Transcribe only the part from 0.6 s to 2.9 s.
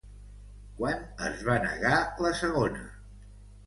Quan es va negar la segona?